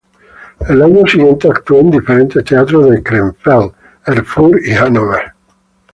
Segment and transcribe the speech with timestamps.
[0.61, 3.71] En los años siguientes actuó en diferentes teatros de Krefeld,
[4.07, 5.33] Erfurt y Hannover.